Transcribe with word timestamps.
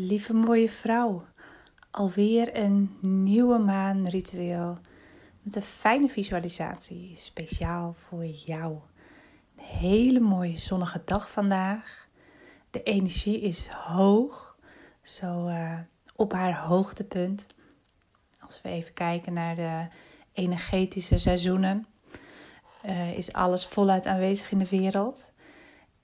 Lieve 0.00 0.34
mooie 0.34 0.70
vrouw, 0.70 1.24
alweer 1.90 2.56
een 2.56 2.96
nieuwe 3.00 3.58
maanritueel 3.58 4.78
met 5.42 5.56
een 5.56 5.62
fijne 5.62 6.08
visualisatie, 6.08 7.16
speciaal 7.16 7.92
voor 7.92 8.24
jou. 8.24 8.78
Een 9.56 9.64
hele 9.64 10.20
mooie 10.20 10.58
zonnige 10.58 11.02
dag 11.04 11.30
vandaag. 11.30 12.08
De 12.70 12.82
energie 12.82 13.40
is 13.40 13.66
hoog, 13.66 14.56
zo 15.02 15.48
uh, 15.48 15.78
op 16.16 16.32
haar 16.32 16.58
hoogtepunt. 16.58 17.46
Als 18.40 18.62
we 18.62 18.68
even 18.68 18.92
kijken 18.92 19.32
naar 19.32 19.54
de 19.54 19.86
energetische 20.32 21.18
seizoenen, 21.18 21.86
uh, 22.84 23.18
is 23.18 23.32
alles 23.32 23.66
voluit 23.66 24.06
aanwezig 24.06 24.50
in 24.50 24.58
de 24.58 24.68
wereld. 24.68 25.32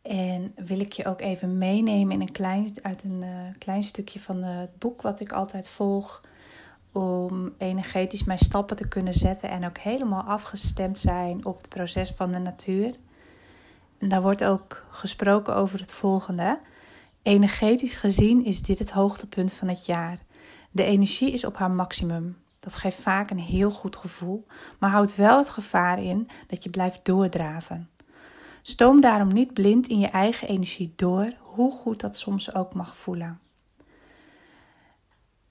En 0.04 0.52
wil 0.54 0.80
ik 0.80 0.92
je 0.92 1.06
ook 1.06 1.20
even 1.20 1.58
meenemen 1.58 2.12
in 2.12 2.20
een 2.20 2.32
klein, 2.32 2.70
uit 2.82 3.04
een 3.04 3.22
uh, 3.22 3.28
klein 3.58 3.82
stukje 3.82 4.20
van 4.20 4.42
het 4.42 4.78
boek 4.78 5.02
wat 5.02 5.20
ik 5.20 5.32
altijd 5.32 5.68
volg. 5.68 6.22
Om 6.92 7.54
energetisch 7.58 8.24
mijn 8.24 8.38
stappen 8.38 8.76
te 8.76 8.88
kunnen 8.88 9.14
zetten 9.14 9.50
en 9.50 9.64
ook 9.66 9.78
helemaal 9.78 10.22
afgestemd 10.22 10.98
zijn 10.98 11.44
op 11.44 11.56
het 11.56 11.68
proces 11.68 12.10
van 12.10 12.32
de 12.32 12.38
natuur. 12.38 12.94
En 13.98 14.08
daar 14.08 14.22
wordt 14.22 14.44
ook 14.44 14.84
gesproken 14.90 15.54
over 15.54 15.80
het 15.80 15.92
volgende. 15.92 16.58
Energetisch 17.22 17.96
gezien 17.96 18.44
is 18.44 18.62
dit 18.62 18.78
het 18.78 18.90
hoogtepunt 18.90 19.52
van 19.52 19.68
het 19.68 19.86
jaar. 19.86 20.18
De 20.70 20.84
energie 20.84 21.32
is 21.32 21.44
op 21.44 21.56
haar 21.56 21.70
maximum. 21.70 22.36
Dat 22.60 22.74
geeft 22.74 23.00
vaak 23.00 23.30
een 23.30 23.38
heel 23.38 23.70
goed 23.70 23.96
gevoel, 23.96 24.46
maar 24.78 24.90
houdt 24.90 25.16
wel 25.16 25.38
het 25.38 25.50
gevaar 25.50 26.02
in 26.02 26.28
dat 26.46 26.64
je 26.64 26.70
blijft 26.70 27.04
doordraven. 27.04 27.88
Stoom 28.66 29.00
daarom 29.00 29.32
niet 29.32 29.52
blind 29.52 29.86
in 29.86 29.98
je 29.98 30.06
eigen 30.06 30.48
energie 30.48 30.92
door, 30.96 31.32
hoe 31.40 31.72
goed 31.72 32.00
dat 32.00 32.16
soms 32.16 32.54
ook 32.54 32.74
mag 32.74 32.96
voelen. 32.96 33.40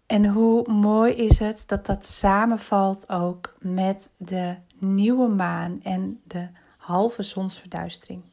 En 0.05 0.25
hoe 0.25 0.71
mooi 0.71 1.13
is 1.13 1.39
het 1.39 1.63
dat 1.67 1.85
dat 1.85 2.05
samenvalt 2.05 3.09
ook 3.09 3.55
met 3.59 4.13
de 4.17 4.55
nieuwe 4.77 5.27
maan 5.27 5.79
en 5.83 6.21
de 6.23 6.47
halve 6.77 7.23
zonsverduistering, 7.23 8.23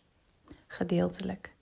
gedeeltelijk. 0.67 1.55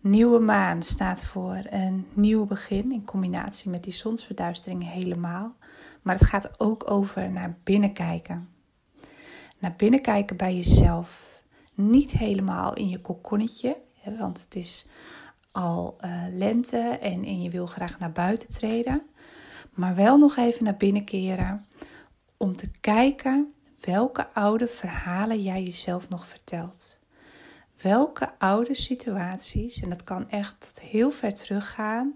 Nieuwe 0.00 0.38
maan 0.38 0.82
staat 0.82 1.24
voor 1.24 1.60
een 1.70 2.06
nieuw 2.12 2.46
begin 2.46 2.92
in 2.92 3.04
combinatie 3.04 3.70
met 3.70 3.84
die 3.84 3.92
zonsverduistering 3.92 4.90
helemaal. 4.90 5.54
Maar 6.02 6.14
het 6.14 6.24
gaat 6.24 6.60
ook 6.60 6.90
over 6.90 7.30
naar 7.30 7.56
binnen 7.64 7.92
kijken. 7.92 8.48
Naar 9.58 9.74
binnen 9.76 10.02
kijken 10.02 10.36
bij 10.36 10.54
jezelf 10.54 11.31
niet 11.90 12.10
helemaal 12.10 12.74
in 12.74 12.88
je 12.88 13.00
kokonnetje, 13.00 13.76
want 14.18 14.40
het 14.40 14.54
is 14.54 14.86
al 15.52 15.96
uh, 16.00 16.24
lente 16.30 16.78
en, 16.78 17.24
en 17.24 17.42
je 17.42 17.50
wil 17.50 17.66
graag 17.66 17.98
naar 17.98 18.12
buiten 18.12 18.48
treden. 18.48 19.02
Maar 19.70 19.94
wel 19.94 20.18
nog 20.18 20.36
even 20.36 20.64
naar 20.64 20.76
binnen 20.76 21.04
keren 21.04 21.66
om 22.36 22.52
te 22.52 22.70
kijken 22.80 23.52
welke 23.80 24.28
oude 24.32 24.66
verhalen 24.66 25.42
jij 25.42 25.62
jezelf 25.62 26.08
nog 26.08 26.26
vertelt. 26.26 27.00
Welke 27.82 28.38
oude 28.38 28.74
situaties, 28.74 29.80
en 29.80 29.88
dat 29.88 30.04
kan 30.04 30.30
echt 30.30 30.60
tot 30.60 30.80
heel 30.80 31.10
ver 31.10 31.34
teruggaan, 31.34 32.14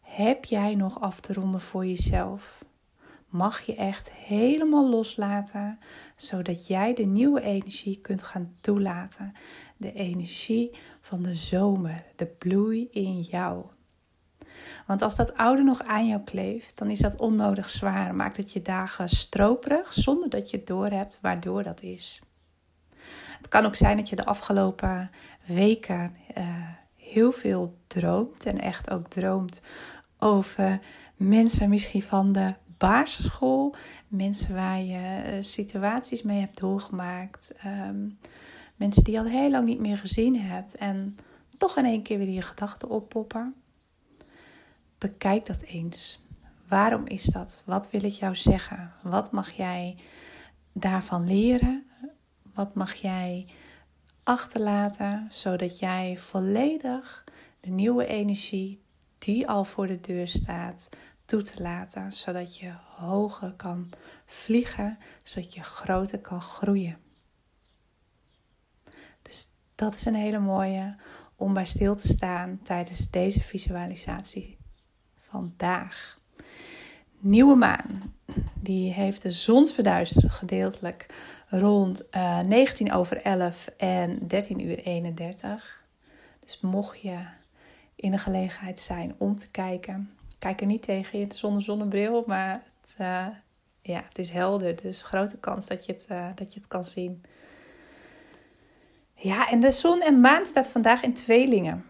heb 0.00 0.44
jij 0.44 0.74
nog 0.74 1.00
af 1.00 1.20
te 1.20 1.32
ronden 1.32 1.60
voor 1.60 1.86
jezelf? 1.86 2.64
Mag 3.32 3.60
je 3.60 3.74
echt 3.74 4.12
helemaal 4.12 4.88
loslaten, 4.88 5.78
zodat 6.16 6.66
jij 6.66 6.94
de 6.94 7.04
nieuwe 7.04 7.40
energie 7.40 7.98
kunt 8.00 8.22
gaan 8.22 8.54
toelaten. 8.60 9.32
De 9.76 9.92
energie 9.92 10.70
van 11.00 11.22
de 11.22 11.34
zomer, 11.34 12.04
de 12.16 12.26
bloei 12.26 12.88
in 12.90 13.20
jou. 13.20 13.64
Want 14.86 15.02
als 15.02 15.16
dat 15.16 15.36
oude 15.36 15.62
nog 15.62 15.82
aan 15.82 16.06
jou 16.06 16.22
kleeft, 16.22 16.78
dan 16.78 16.90
is 16.90 16.98
dat 16.98 17.20
onnodig 17.20 17.70
zwaar. 17.70 18.14
Maakt 18.14 18.36
het 18.36 18.52
je 18.52 18.62
dagen 18.62 19.08
stroperig 19.08 19.92
zonder 19.92 20.30
dat 20.30 20.50
je 20.50 20.56
het 20.56 20.66
doorhebt 20.66 21.18
waardoor 21.22 21.62
dat 21.62 21.82
is. 21.82 22.20
Het 23.36 23.48
kan 23.48 23.64
ook 23.64 23.76
zijn 23.76 23.96
dat 23.96 24.08
je 24.08 24.16
de 24.16 24.24
afgelopen 24.24 25.10
weken 25.46 26.16
uh, 26.38 26.44
heel 26.96 27.32
veel 27.32 27.78
droomt 27.86 28.46
en 28.46 28.60
echt 28.60 28.90
ook 28.90 29.08
droomt 29.08 29.60
over 30.18 30.80
mensen 31.16 31.68
misschien 31.68 32.02
van 32.02 32.32
de 32.32 32.54
basisschool. 32.88 33.74
Mensen 34.08 34.54
waar 34.54 34.80
je 34.80 35.22
uh, 35.26 35.42
situaties 35.42 36.22
mee 36.22 36.40
hebt 36.40 36.60
doorgemaakt. 36.60 37.52
Um, 37.66 38.18
mensen 38.76 39.04
die 39.04 39.12
je 39.12 39.20
al 39.20 39.26
heel 39.26 39.50
lang 39.50 39.66
niet 39.66 39.78
meer 39.80 39.98
gezien 39.98 40.40
hebt. 40.40 40.76
En 40.76 41.16
toch 41.58 41.76
in 41.76 41.84
één 41.84 42.02
keer 42.02 42.18
weer 42.18 42.30
je 42.30 42.42
gedachten 42.42 42.88
oppoppen. 42.88 43.54
Bekijk 44.98 45.46
dat 45.46 45.60
eens. 45.60 46.24
Waarom 46.68 47.06
is 47.06 47.24
dat? 47.24 47.62
Wat 47.64 47.90
wil 47.90 48.00
het 48.00 48.18
jou 48.18 48.36
zeggen? 48.36 48.92
Wat 49.02 49.32
mag 49.32 49.50
jij 49.50 49.96
daarvan 50.72 51.26
leren? 51.26 51.86
Wat 52.54 52.74
mag 52.74 52.94
jij 52.94 53.46
achterlaten, 54.22 55.26
zodat 55.30 55.78
jij 55.78 56.18
volledig 56.18 57.24
de 57.60 57.70
nieuwe 57.70 58.06
energie 58.06 58.80
die 59.18 59.48
al 59.48 59.64
voor 59.64 59.86
de 59.86 60.00
deur 60.00 60.28
staat, 60.28 60.88
toe 61.32 61.42
te 61.42 61.62
laten, 61.62 62.12
zodat 62.12 62.56
je 62.56 62.72
hoger 62.96 63.52
kan 63.52 63.90
vliegen, 64.26 64.98
zodat 65.24 65.54
je 65.54 65.62
groter 65.62 66.18
kan 66.18 66.40
groeien. 66.40 66.98
Dus 69.22 69.48
dat 69.74 69.94
is 69.94 70.04
een 70.04 70.14
hele 70.14 70.38
mooie 70.38 70.96
om 71.36 71.54
bij 71.54 71.64
stil 71.64 71.96
te 71.96 72.08
staan 72.08 72.60
tijdens 72.62 73.10
deze 73.10 73.40
visualisatie 73.40 74.58
vandaag. 75.28 76.18
Nieuwe 77.18 77.54
maan, 77.54 78.14
die 78.54 78.92
heeft 78.92 79.22
de 79.22 79.30
zonsverduistering 79.30 80.34
gedeeltelijk 80.34 81.06
rond 81.48 82.02
uh, 82.10 82.38
eh, 82.38 82.46
19 82.46 82.92
over 82.92 83.22
11 83.22 83.66
en 83.76 84.26
13 84.26 84.60
uur 84.60 84.78
31. 84.78 85.84
Dus 86.40 86.60
mocht 86.60 87.00
je 87.00 87.18
in 87.94 88.10
de 88.10 88.18
gelegenheid 88.18 88.80
zijn 88.80 89.14
om 89.18 89.38
te 89.38 89.50
kijken, 89.50 90.16
kijk 90.42 90.60
er 90.60 90.66
niet 90.66 90.82
tegen 90.82 91.18
je 91.18 91.26
zonder 91.34 91.62
zonnebril, 91.62 92.24
maar 92.26 92.62
het, 92.80 92.96
uh, 93.00 93.26
ja, 93.80 94.02
het 94.08 94.18
is 94.18 94.30
helder. 94.30 94.82
Dus 94.82 95.02
grote 95.02 95.36
kans 95.36 95.66
dat 95.66 95.86
je, 95.86 95.92
het, 95.92 96.06
uh, 96.10 96.26
dat 96.34 96.52
je 96.52 96.58
het 96.58 96.68
kan 96.68 96.84
zien. 96.84 97.22
Ja, 99.14 99.50
en 99.50 99.60
de 99.60 99.70
zon 99.70 100.00
en 100.00 100.20
maan 100.20 100.44
staat 100.44 100.68
vandaag 100.68 101.02
in 101.02 101.14
tweelingen. 101.14 101.84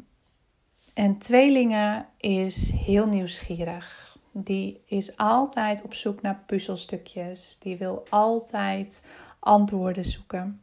En 0.94 1.18
tweelingen 1.18 2.06
is 2.16 2.70
heel 2.70 3.06
nieuwsgierig. 3.06 4.16
Die 4.32 4.82
is 4.86 5.16
altijd 5.16 5.82
op 5.82 5.94
zoek 5.94 6.22
naar 6.22 6.42
puzzelstukjes. 6.46 7.56
Die 7.60 7.76
wil 7.76 8.04
altijd 8.08 9.04
antwoorden 9.38 10.04
zoeken. 10.04 10.62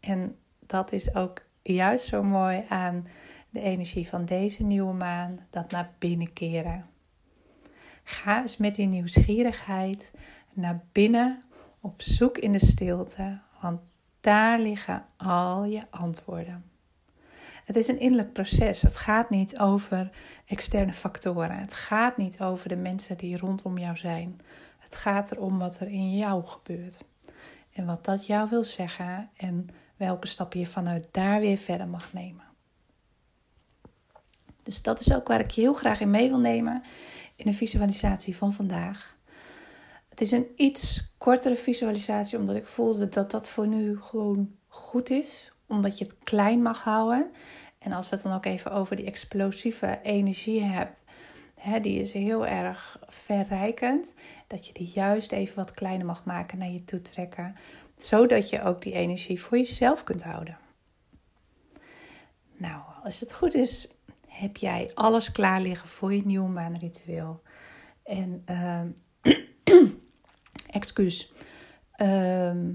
En 0.00 0.36
dat 0.60 0.92
is 0.92 1.14
ook 1.14 1.42
juist 1.62 2.06
zo 2.06 2.22
mooi 2.22 2.64
aan 2.68 3.06
de 3.50 3.60
energie 3.60 4.08
van 4.08 4.24
deze 4.24 4.62
nieuwe 4.62 4.92
maan, 4.92 5.46
dat 5.50 5.70
naar 5.70 5.90
binnen 5.98 6.32
keren. 6.32 6.86
Ga 8.04 8.40
eens 8.40 8.56
met 8.56 8.74
die 8.74 8.86
nieuwsgierigheid 8.86 10.12
naar 10.52 10.84
binnen 10.92 11.42
op 11.80 12.02
zoek 12.02 12.38
in 12.38 12.52
de 12.52 12.66
stilte, 12.66 13.38
want 13.60 13.80
daar 14.20 14.60
liggen 14.60 15.04
al 15.16 15.64
je 15.64 15.82
antwoorden. 15.90 16.64
Het 17.64 17.76
is 17.76 17.88
een 17.88 18.00
innerlijk 18.00 18.32
proces. 18.32 18.82
Het 18.82 18.96
gaat 18.96 19.30
niet 19.30 19.58
over 19.58 20.10
externe 20.46 20.92
factoren. 20.92 21.58
Het 21.58 21.74
gaat 21.74 22.16
niet 22.16 22.40
over 22.40 22.68
de 22.68 22.76
mensen 22.76 23.16
die 23.16 23.36
rondom 23.36 23.78
jou 23.78 23.96
zijn. 23.96 24.40
Het 24.78 24.94
gaat 24.94 25.30
erom 25.30 25.58
wat 25.58 25.80
er 25.80 25.88
in 25.88 26.16
jou 26.16 26.46
gebeurt. 26.46 27.04
En 27.72 27.86
wat 27.86 28.04
dat 28.04 28.26
jou 28.26 28.48
wil 28.48 28.64
zeggen 28.64 29.30
en 29.36 29.68
welke 29.96 30.26
stappen 30.26 30.60
je 30.60 30.66
vanuit 30.66 31.08
daar 31.10 31.40
weer 31.40 31.56
verder 31.56 31.88
mag 31.88 32.12
nemen. 32.12 32.47
Dus 34.68 34.82
dat 34.82 35.00
is 35.00 35.14
ook 35.14 35.28
waar 35.28 35.40
ik 35.40 35.50
je 35.50 35.60
heel 35.60 35.72
graag 35.72 36.00
in 36.00 36.10
mee 36.10 36.28
wil 36.28 36.38
nemen 36.38 36.82
in 37.36 37.44
de 37.44 37.52
visualisatie 37.52 38.36
van 38.36 38.52
vandaag. 38.52 39.16
Het 40.08 40.20
is 40.20 40.30
een 40.30 40.46
iets 40.56 41.12
kortere 41.18 41.56
visualisatie, 41.56 42.38
omdat 42.38 42.56
ik 42.56 42.66
voelde 42.66 43.08
dat 43.08 43.30
dat 43.30 43.48
voor 43.48 43.66
nu 43.66 44.00
gewoon 44.00 44.54
goed 44.66 45.10
is. 45.10 45.52
Omdat 45.66 45.98
je 45.98 46.04
het 46.04 46.16
klein 46.24 46.62
mag 46.62 46.82
houden. 46.82 47.30
En 47.78 47.92
als 47.92 48.08
we 48.08 48.14
het 48.14 48.24
dan 48.24 48.34
ook 48.34 48.44
even 48.44 48.72
over 48.72 48.96
die 48.96 49.06
explosieve 49.06 50.00
energie 50.02 50.62
hebben, 50.62 50.96
hè, 51.54 51.80
die 51.80 52.00
is 52.00 52.12
heel 52.12 52.46
erg 52.46 52.98
verrijkend. 53.06 54.14
Dat 54.46 54.66
je 54.66 54.72
die 54.72 54.90
juist 54.94 55.32
even 55.32 55.56
wat 55.56 55.70
kleiner 55.70 56.06
mag 56.06 56.24
maken 56.24 56.58
naar 56.58 56.70
je 56.70 56.84
toe 56.84 57.02
trekken. 57.02 57.56
Zodat 57.98 58.50
je 58.50 58.62
ook 58.62 58.82
die 58.82 58.92
energie 58.92 59.40
voor 59.40 59.56
jezelf 59.56 60.04
kunt 60.04 60.22
houden. 60.22 60.58
Nou, 62.56 62.82
als 63.04 63.20
het 63.20 63.32
goed 63.32 63.54
is, 63.54 63.97
heb 64.38 64.56
jij 64.56 64.90
alles 64.94 65.32
klaar 65.32 65.60
liggen 65.60 65.88
voor 65.88 66.14
je 66.14 66.26
nieuwe 66.26 66.48
maanritueel. 66.48 67.42
En, 68.02 68.44
uh, 68.50 68.82
excuus, 70.70 71.32
ehm, 71.92 72.72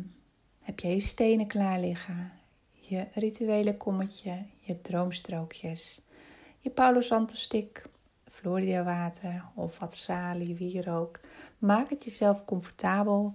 heb 0.60 0.80
jij 0.80 0.94
je 0.94 1.01
stenen 1.01 1.48
klaar 1.48 1.80
liggen, 1.80 2.31
je 2.71 3.07
rituele 3.13 3.77
kommetje, 3.77 4.45
je 4.60 4.81
droomstrookjes, 4.81 6.01
je 6.60 6.69
Palo 6.69 7.01
Santo 7.01 7.36
stick, 7.36 7.86
Florida 8.30 8.83
water 8.83 9.44
of 9.56 9.80
wat 9.80 9.95
salie, 9.95 10.56
wierook. 10.56 11.19
Maak 11.57 11.89
het 11.89 12.04
jezelf 12.04 12.45
comfortabel, 12.45 13.33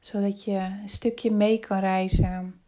zodat 0.00 0.44
je 0.44 0.78
een 0.82 0.88
stukje 0.88 1.30
mee 1.30 1.58
kan 1.58 1.78
reizen 1.78 2.60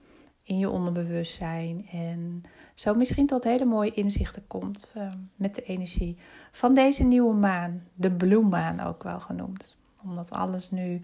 in 0.43 0.59
je 0.59 0.71
onderbewustzijn. 0.71 1.89
En 1.93 2.43
zo 2.79 2.95
misschien 2.95 3.27
tot 3.27 3.45
hele 3.45 3.65
mooie 3.65 3.95
inzichten 3.95 4.47
komt 4.47 4.93
uh, 4.97 5.13
met 5.37 5.55
de 5.55 5.63
energie 5.63 6.17
van 6.53 6.75
deze 6.75 7.05
nieuwe 7.05 7.35
maan. 7.35 7.83
De 7.95 8.11
bloemmaan 8.11 8.81
ook 8.81 9.03
wel 9.03 9.21
genoemd. 9.21 9.77
Omdat 10.03 10.31
alles 10.31 10.71
nu 10.71 11.01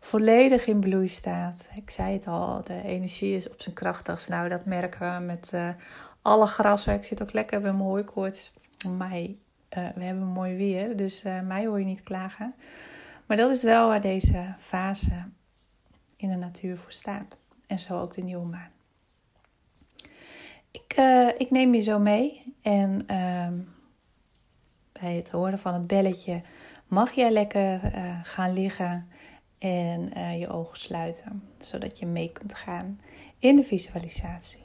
volledig 0.00 0.66
in 0.66 0.80
bloei 0.80 1.08
staat. 1.08 1.68
Ik 1.74 1.90
zei 1.90 2.12
het 2.12 2.26
al, 2.26 2.64
de 2.64 2.82
energie 2.82 3.36
is 3.36 3.50
op 3.50 3.60
zijn 3.60 3.74
krachtigst. 3.74 4.28
Nou, 4.28 4.48
dat 4.48 4.64
merken 4.64 5.14
we 5.14 5.24
met 5.24 5.50
uh, 5.54 5.68
alle 6.22 6.46
grassen. 6.46 6.94
Ik 6.94 7.04
zit 7.04 7.22
ook 7.22 7.32
lekker 7.32 7.60
bij 7.60 7.72
mijn 7.72 7.84
hooikoorts. 7.84 8.52
Mij, 8.96 9.36
uh, 9.78 9.88
we 9.94 10.04
hebben 10.04 10.26
mooi 10.26 10.56
weer, 10.56 10.96
dus 10.96 11.24
uh, 11.24 11.40
mij 11.40 11.66
hoor 11.66 11.78
je 11.78 11.84
niet 11.84 12.02
klagen. 12.02 12.54
Maar 13.26 13.36
dat 13.36 13.50
is 13.50 13.62
wel 13.62 13.88
waar 13.88 14.00
deze 14.00 14.54
fase 14.58 15.24
in 16.16 16.28
de 16.28 16.36
natuur 16.36 16.78
voor 16.78 16.92
staat. 16.92 17.38
En 17.66 17.78
zo 17.78 18.00
ook 18.00 18.14
de 18.14 18.22
nieuwe 18.22 18.46
maan. 18.46 18.70
Ik, 20.72 20.96
ik 21.38 21.50
neem 21.50 21.74
je 21.74 21.80
zo 21.80 21.98
mee. 21.98 22.54
En 22.62 23.04
ehm, 23.06 23.58
bij 24.92 25.14
het 25.14 25.30
horen 25.30 25.58
van 25.58 25.74
het 25.74 25.86
belletje 25.86 26.42
mag 26.86 27.12
jij 27.12 27.30
lekker 27.30 27.80
gaan 28.22 28.52
liggen 28.52 29.08
en 29.62 30.10
uh, 30.16 30.38
je 30.40 30.48
ogen 30.48 30.78
sluiten, 30.78 31.42
zodat 31.58 31.98
je 31.98 32.06
mee 32.06 32.32
kunt 32.32 32.54
gaan 32.54 33.00
in 33.38 33.56
de 33.56 33.64
visualisatie. 33.64 34.60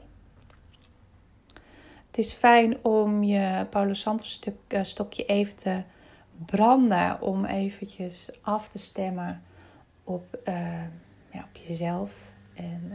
Het 2.07 2.17
is 2.17 2.33
fijn 2.33 2.83
om 2.83 3.23
je 3.23 3.65
Paulo 3.69 3.93
Santos 3.93 4.31
stuk, 4.31 4.79
stokje 4.81 5.25
even 5.25 5.55
te 5.55 5.83
branden, 6.45 7.21
om 7.21 7.45
eventjes 7.45 8.29
af 8.41 8.69
te 8.69 8.77
stemmen 8.77 9.43
op, 10.03 10.39
ja, 11.31 11.47
op 11.51 11.55
jezelf. 11.67 12.11
En 12.53 12.91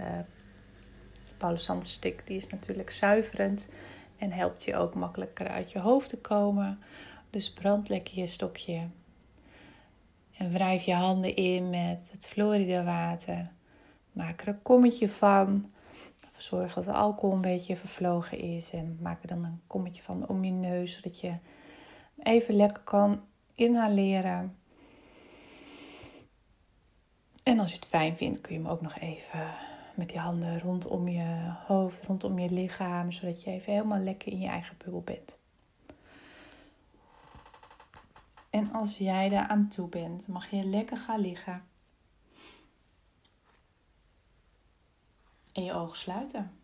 Stuk 1.81 2.27
die 2.27 2.37
is 2.37 2.49
natuurlijk 2.49 2.91
zuiverend 2.91 3.69
en 4.19 4.33
helpt 4.33 4.65
je 4.65 4.77
ook 4.77 4.94
makkelijker 4.94 5.49
uit 5.49 5.73
je 5.73 5.79
hoofd 5.79 6.09
te 6.09 6.21
komen. 6.21 6.83
Dus 7.31 7.53
brand 7.53 7.89
lekker 7.89 8.19
je 8.19 8.27
stokje 8.27 8.89
en 10.37 10.50
wrijf 10.50 10.83
je 10.83 10.94
handen 10.94 11.37
in 11.37 11.71
met 11.71 12.11
het 12.12 12.27
Florida 12.27 12.85
water. 12.85 13.50
Maak 14.12 14.41
er 14.41 14.49
een 14.49 14.62
kommetje 14.62 15.09
van. 15.09 15.71
Zorg 16.37 16.75
dat 16.75 16.85
de 16.85 16.93
alcohol 16.93 17.35
een 17.35 17.41
beetje 17.41 17.77
vervlogen 17.77 18.38
is. 18.38 18.73
En 18.73 18.99
maak 19.00 19.23
er 19.23 19.29
dan 19.29 19.45
een 19.45 19.61
kommetje 19.67 20.03
van 20.03 20.29
om 20.29 20.45
je 20.45 20.50
neus. 20.50 20.93
Zodat 20.93 21.21
je 21.21 21.35
even 22.23 22.55
lekker 22.55 22.83
kan 22.83 23.21
inhaleren. 23.55 24.56
En 27.43 27.59
als 27.59 27.71
je 27.71 27.77
het 27.77 27.87
fijn 27.87 28.17
vindt, 28.17 28.41
kun 28.41 28.55
je 28.55 28.61
hem 28.61 28.71
ook 28.71 28.81
nog 28.81 28.99
even 28.99 29.55
met 29.97 30.09
die 30.09 30.19
handen 30.19 30.61
rondom 30.61 31.09
je 31.09 31.55
hoofd, 31.67 32.03
rondom 32.05 32.39
je 32.39 32.50
lichaam. 32.50 33.12
Zodat 33.12 33.43
je 33.43 33.50
even 33.50 33.73
helemaal 33.73 34.00
lekker 34.00 34.33
in 34.33 34.41
je 34.41 34.49
eigen 34.49 34.77
bubbel 34.77 35.03
bent. 35.03 35.39
En 38.50 38.73
als 38.73 38.99
jij 38.99 39.29
daar 39.29 39.49
aan 39.49 39.69
toe 39.69 39.89
bent, 39.89 40.29
mag 40.29 40.50
je 40.50 40.65
lekker 40.65 40.97
gaan 40.97 41.21
liggen. 41.21 41.65
En 45.53 45.65
je 45.65 45.73
ogen 45.73 45.97
sluiten. 45.97 46.62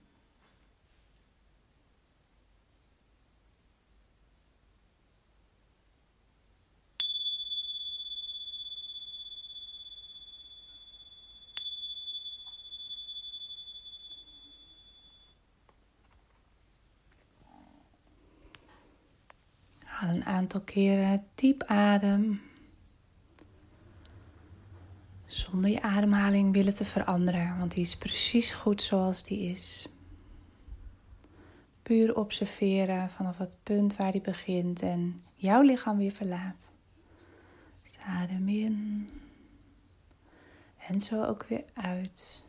Een 20.18 20.26
aantal 20.26 20.60
keren 20.60 21.26
diep 21.34 21.62
adem. 21.62 22.40
Zonder 25.26 25.70
je 25.70 25.82
ademhaling 25.82 26.52
willen 26.52 26.74
te 26.74 26.84
veranderen, 26.84 27.58
want 27.58 27.74
die 27.74 27.84
is 27.84 27.96
precies 27.96 28.52
goed 28.52 28.82
zoals 28.82 29.22
die 29.22 29.50
is. 29.50 29.88
Puur 31.82 32.16
observeren 32.16 33.10
vanaf 33.10 33.38
het 33.38 33.54
punt 33.62 33.96
waar 33.96 34.12
die 34.12 34.20
begint 34.20 34.82
en 34.82 35.22
jouw 35.34 35.60
lichaam 35.60 35.96
weer 35.96 36.12
verlaat. 36.12 36.72
Dus 37.82 37.98
adem 37.98 38.48
in 38.48 39.08
en 40.88 41.00
zo 41.00 41.24
ook 41.24 41.46
weer 41.48 41.64
uit. 41.74 42.42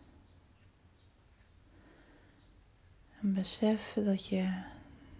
En 3.22 3.34
besef 3.34 3.94
dat 3.94 4.28
je 4.28 4.78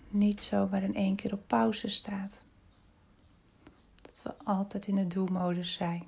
niet 0.10 0.42
zomaar 0.42 0.84
in 0.84 0.96
één 0.96 1.16
keer 1.16 1.34
op 1.34 1.48
pauze 1.48 1.88
staat. 1.88 2.44
Dat 4.02 4.22
we 4.24 4.34
altijd 4.44 4.88
in 4.88 4.96
de 4.96 5.08
doelmodus 5.08 5.74
zijn. 5.74 6.04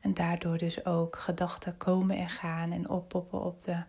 En 0.00 0.14
daardoor 0.14 0.58
dus 0.58 0.84
ook 0.84 1.16
gedachten 1.16 1.76
komen 1.76 2.16
en 2.16 2.28
gaan 2.28 2.72
en 2.72 2.88
oppoppen 2.88 3.44
op 3.44 3.62
de 3.62 3.82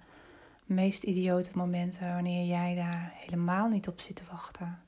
meest 0.66 1.04
idiote 1.04 1.50
momenten 1.54 2.14
wanneer 2.14 2.46
jij 2.46 2.76
daar 2.76 3.14
helemaal 3.16 3.68
niet 3.68 3.88
op 3.88 4.00
zit 4.00 4.16
te 4.16 4.24
wachten. 4.32 4.82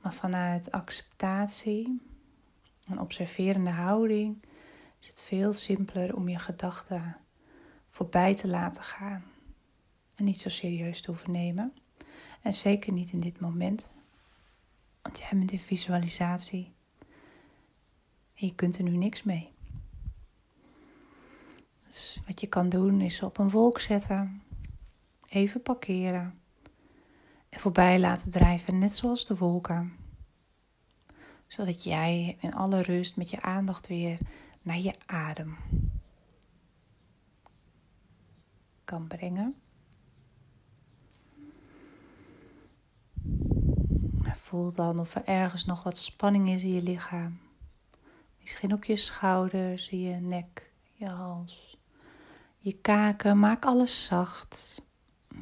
Maar 0.00 0.14
vanuit 0.14 0.70
acceptatie 0.70 2.00
en 2.86 3.00
observerende 3.00 3.70
houding 3.70 4.42
is 5.00 5.08
het 5.08 5.22
veel 5.22 5.52
simpeler 5.52 6.16
om 6.16 6.28
je 6.28 6.38
gedachten 6.38 7.16
voorbij 7.88 8.34
te 8.34 8.48
laten 8.48 8.82
gaan 8.82 9.24
en 10.14 10.24
niet 10.24 10.40
zo 10.40 10.48
serieus 10.48 11.00
te 11.00 11.10
hoeven 11.10 11.32
nemen. 11.32 11.74
En 12.40 12.54
zeker 12.54 12.92
niet 12.92 13.12
in 13.12 13.20
dit 13.20 13.40
moment. 13.40 13.90
Want 15.02 15.18
jij 15.18 15.28
bent 15.30 15.52
in 15.52 15.58
visualisatie. 15.58 16.72
En 18.34 18.46
je 18.46 18.54
kunt 18.54 18.78
er 18.78 18.82
nu 18.82 18.96
niks 18.96 19.22
mee. 19.22 19.52
Dus 21.86 22.20
wat 22.26 22.40
je 22.40 22.46
kan 22.46 22.68
doen 22.68 23.00
is 23.00 23.22
op 23.22 23.38
een 23.38 23.50
wolk 23.50 23.80
zetten. 23.80 24.42
Even 25.28 25.62
parkeren. 25.62 26.40
En 27.48 27.60
voorbij 27.60 27.98
laten 27.98 28.30
drijven, 28.30 28.78
net 28.78 28.96
zoals 28.96 29.24
de 29.24 29.36
wolken. 29.36 29.96
Zodat 31.46 31.82
jij 31.82 32.36
in 32.40 32.54
alle 32.54 32.82
rust 32.82 33.16
met 33.16 33.30
je 33.30 33.42
aandacht 33.42 33.86
weer 33.86 34.18
naar 34.62 34.78
je 34.78 34.94
adem 35.06 35.56
kan 38.84 39.06
brengen. 39.06 39.54
Voel 44.22 44.72
dan 44.72 44.98
of 44.98 45.14
er 45.14 45.24
ergens 45.24 45.64
nog 45.64 45.82
wat 45.82 45.96
spanning 45.96 46.48
is 46.48 46.62
in 46.62 46.74
je 46.74 46.82
lichaam. 46.82 47.40
Misschien 48.40 48.72
op 48.72 48.84
je 48.84 48.96
schouders, 48.96 49.88
je 49.88 50.14
nek, 50.20 50.70
je 50.92 51.08
hals, 51.08 51.78
je 52.58 52.72
kaken. 52.72 53.38
Maak 53.38 53.64
alles 53.64 54.04
zacht 54.04 54.82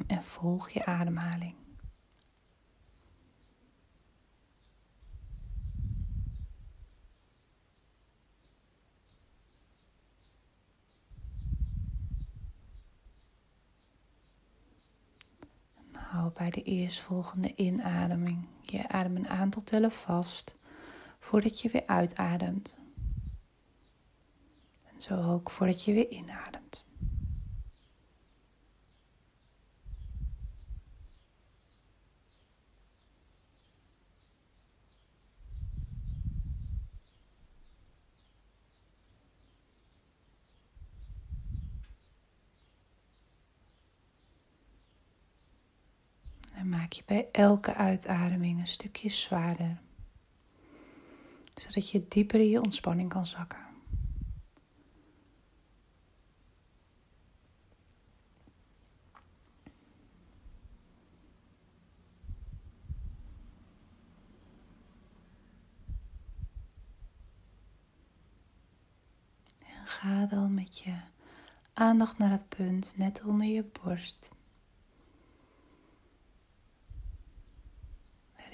en 0.07 0.23
volg 0.23 0.69
je 0.69 0.85
ademhaling. 0.85 1.57
Bij 16.33 16.49
de 16.49 16.63
eerstvolgende 16.63 17.55
inademing 17.55 18.47
je 18.69 18.87
adem 18.87 19.15
een 19.15 19.29
aantal 19.29 19.63
tellen 19.63 19.91
vast 19.91 20.55
voordat 21.19 21.61
je 21.61 21.69
weer 21.69 21.87
uitademt. 21.87 22.77
En 24.93 25.01
zo 25.01 25.31
ook 25.33 25.49
voordat 25.49 25.83
je 25.83 25.93
weer 25.93 26.09
inademt. 26.09 26.58
maak 46.89 46.97
je 46.97 47.03
bij 47.05 47.27
elke 47.31 47.73
uitademing 47.73 48.59
een 48.59 48.67
stukje 48.67 49.09
zwaarder, 49.09 49.81
zodat 51.55 51.89
je 51.89 52.05
dieper 52.07 52.39
in 52.39 52.49
je 52.49 52.61
ontspanning 52.61 53.09
kan 53.09 53.25
zakken. 53.25 53.67
ga 69.83 70.25
dan 70.25 70.53
met 70.53 70.79
je 70.79 70.99
aandacht 71.73 72.17
naar 72.17 72.31
het 72.31 72.49
punt 72.49 72.93
net 72.97 73.23
onder 73.23 73.47
je 73.47 73.65
borst. 73.83 74.38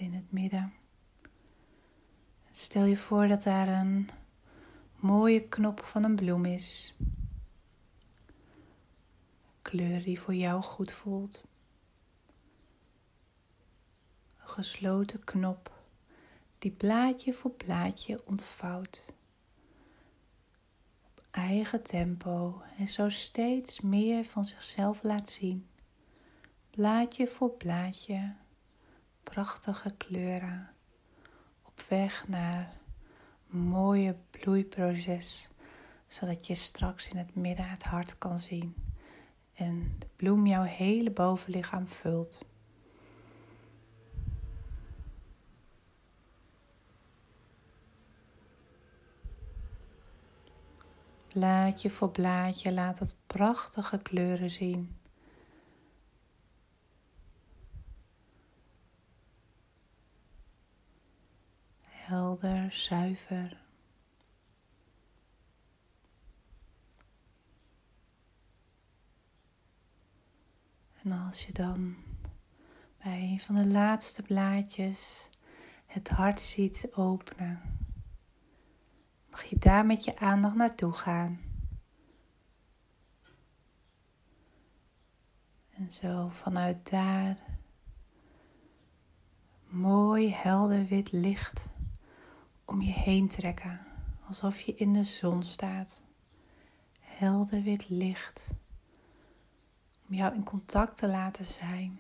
In 0.06 0.14
het 0.14 0.32
midden. 0.32 0.74
Stel 2.52 2.86
je 2.86 2.98
voor 2.98 3.28
dat 3.28 3.44
daar 3.44 3.68
een 3.68 4.10
mooie 4.96 5.48
knop 5.48 5.80
van 5.84 6.04
een 6.04 6.16
bloem 6.16 6.46
is. 6.46 6.96
Kleur 9.62 10.04
die 10.04 10.20
voor 10.20 10.36
jou 10.36 10.62
goed 10.62 10.92
voelt. 10.92 11.44
Een 14.38 14.48
gesloten 14.48 15.24
knop 15.24 15.74
die 16.60 16.72
blaadje 16.72 17.34
voor 17.34 17.52
blaadje 17.52 18.22
ontvouwt. 18.26 19.04
Op 21.04 21.24
eigen 21.32 21.84
tempo 21.84 22.62
en 22.78 22.88
zo 22.88 23.10
steeds 23.10 23.82
meer 23.82 24.24
van 24.24 24.46
zichzelf 24.46 25.04
laat 25.04 25.30
zien. 25.30 25.68
Blaadje 26.70 27.28
voor 27.28 27.52
blaadje, 27.52 28.36
prachtige 29.32 29.94
kleuren. 29.98 30.70
Op 31.62 31.82
weg 31.90 32.28
naar 32.28 32.74
een 33.52 33.60
mooie 33.60 34.16
bloeiproces, 34.30 35.50
zodat 36.08 36.48
je 36.48 36.56
straks 36.56 37.10
in 37.10 37.18
het 37.18 37.36
midden 37.36 37.70
het 37.70 37.84
hart 37.84 38.18
kan 38.18 38.40
zien 38.40 38.76
en 39.56 39.96
de 40.00 40.08
bloem 40.16 40.46
jouw 40.46 40.64
hele 40.64 41.12
bovenlichaam 41.12 41.88
vult. 41.88 42.46
Blaadje 51.28 51.90
voor 51.90 52.10
blaadje 52.10 52.74
laat 52.74 53.00
het 53.00 53.16
prachtige 53.28 53.98
kleuren 53.98 54.50
zien. 54.50 54.98
Helder, 62.08 62.72
zuiver. 62.72 63.62
En 71.04 71.12
als 71.12 71.46
je 71.46 71.54
dan 71.54 71.96
bij 73.04 73.22
een 73.22 73.40
van 73.40 73.56
de 73.56 73.66
laatste 73.66 74.22
blaadjes 74.22 75.30
het 75.86 76.10
hart 76.10 76.42
ziet 76.42 76.88
openen, 76.92 77.62
mag 79.30 79.44
je 79.44 79.58
daar 79.58 79.86
met 79.86 80.04
je 80.04 80.20
aandacht 80.20 80.56
naartoe 80.56 80.94
gaan. 80.94 81.40
En 85.70 85.92
zo 85.92 86.30
vanuit 86.30 86.90
daar 86.90 87.38
mooi 89.68 90.34
helder 90.34 90.86
wit 90.86 91.12
licht 91.12 91.74
om 92.66 92.82
je 92.82 92.92
heen 92.92 93.28
trekken, 93.28 93.86
alsof 94.28 94.60
je 94.60 94.76
in 94.76 94.94
de 94.94 95.04
zon 95.04 95.44
staat. 95.44 96.04
Helder 97.00 97.62
wit 97.62 97.90
licht 97.90 98.50
om 100.08 100.16
jou 100.16 100.36
in 100.36 100.44
contact 100.44 100.98
te 100.98 101.08
laten 101.08 101.46
zijn 101.46 102.00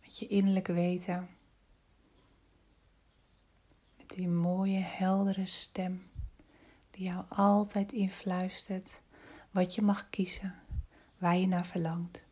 met 0.00 0.18
je 0.18 0.26
innerlijke 0.26 0.72
weten. 0.72 1.28
Met 3.96 4.08
die 4.08 4.28
mooie, 4.28 4.78
heldere 4.78 5.46
stem 5.46 6.02
die 6.90 7.04
jou 7.04 7.24
altijd 7.28 7.92
influistert 7.92 9.00
wat 9.50 9.74
je 9.74 9.82
mag 9.82 10.10
kiezen, 10.10 10.54
waar 11.18 11.36
je 11.36 11.46
naar 11.46 11.66
verlangt. 11.66 12.24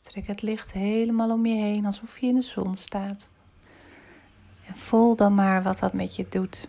Trek 0.00 0.26
het 0.26 0.42
licht 0.42 0.72
helemaal 0.72 1.30
om 1.30 1.46
je 1.46 1.54
heen 1.54 1.86
alsof 1.86 2.18
je 2.18 2.26
in 2.26 2.34
de 2.34 2.40
zon 2.40 2.74
staat. 2.74 3.30
En 4.66 4.76
voel 4.76 5.16
dan 5.16 5.34
maar 5.34 5.62
wat 5.62 5.78
dat 5.78 5.92
met 5.92 6.16
je 6.16 6.26
doet. 6.28 6.68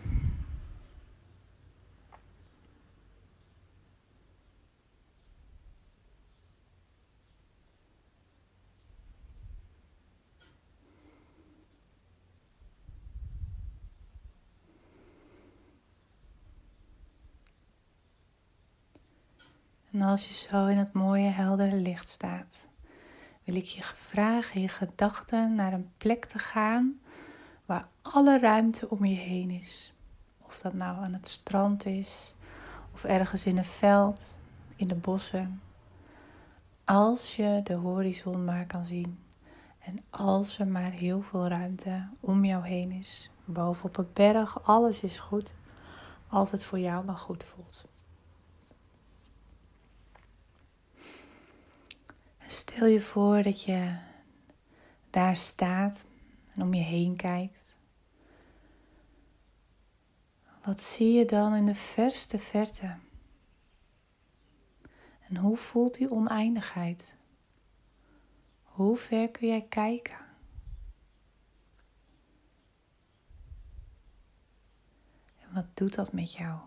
En 19.96 20.02
als 20.02 20.28
je 20.28 20.34
zo 20.34 20.66
in 20.66 20.76
het 20.76 20.92
mooie 20.92 21.28
heldere 21.28 21.76
licht 21.76 22.08
staat, 22.08 22.68
wil 23.44 23.54
ik 23.54 23.64
je 23.64 23.82
vragen 23.82 24.60
je 24.60 24.68
gedachten 24.68 25.54
naar 25.54 25.72
een 25.72 25.90
plek 25.96 26.24
te 26.24 26.38
gaan 26.38 27.00
waar 27.66 27.88
alle 28.02 28.38
ruimte 28.38 28.90
om 28.90 29.04
je 29.04 29.16
heen 29.16 29.50
is. 29.50 29.92
Of 30.42 30.60
dat 30.60 30.72
nou 30.72 31.04
aan 31.04 31.12
het 31.12 31.28
strand 31.28 31.86
is, 31.86 32.34
of 32.92 33.04
ergens 33.04 33.44
in 33.44 33.56
een 33.58 33.64
veld, 33.64 34.40
in 34.76 34.86
de 34.86 34.94
bossen. 34.94 35.60
Als 36.84 37.36
je 37.36 37.60
de 37.64 37.74
horizon 37.74 38.44
maar 38.44 38.66
kan 38.66 38.86
zien 38.86 39.18
en 39.78 40.04
als 40.10 40.58
er 40.58 40.66
maar 40.66 40.90
heel 40.90 41.22
veel 41.22 41.48
ruimte 41.48 42.08
om 42.20 42.44
jou 42.44 42.66
heen 42.66 42.90
is, 42.90 43.30
boven 43.44 43.84
op 43.84 43.96
een 43.96 44.08
berg, 44.12 44.64
alles 44.64 45.02
is 45.02 45.18
goed, 45.18 45.54
als 46.28 46.50
het 46.50 46.64
voor 46.64 46.78
jou 46.78 47.04
maar 47.04 47.16
goed 47.16 47.44
voelt. 47.44 47.84
Stel 52.46 52.86
je 52.86 53.00
voor 53.00 53.42
dat 53.42 53.62
je 53.62 53.96
daar 55.10 55.36
staat 55.36 56.04
en 56.56 56.62
om 56.62 56.74
je 56.74 56.82
heen 56.82 57.16
kijkt. 57.16 57.78
Wat 60.64 60.80
zie 60.80 61.12
je 61.12 61.24
dan 61.24 61.54
in 61.54 61.66
de 61.66 61.74
verste 61.74 62.38
verte? 62.38 62.96
En 65.28 65.36
hoe 65.36 65.56
voelt 65.56 65.94
die 65.94 66.10
oneindigheid? 66.10 67.16
Hoe 68.62 68.96
ver 68.96 69.30
kun 69.30 69.48
jij 69.48 69.66
kijken? 69.68 70.18
En 75.38 75.54
wat 75.54 75.76
doet 75.76 75.94
dat 75.94 76.12
met 76.12 76.32
jou? 76.32 76.60